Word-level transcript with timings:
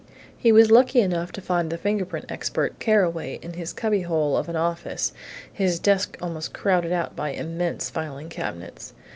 He 0.35 0.51
was 0.51 0.71
lucky 0.71 0.99
enough 1.01 1.31
to 1.33 1.41
find 1.43 1.69
the 1.69 1.77
fingerprint 1.77 2.31
expert, 2.31 2.79
Carraway, 2.79 3.37
in 3.43 3.53
his 3.53 3.71
cubbyhole 3.71 4.35
of 4.35 4.49
an 4.49 4.55
office, 4.55 5.13
his 5.53 5.77
desk 5.77 6.17
almost 6.19 6.55
crowded 6.55 6.91
out 6.91 7.15
by 7.15 7.29
immense 7.33 7.91
filing 7.91 8.27
cabinets. 8.29 8.95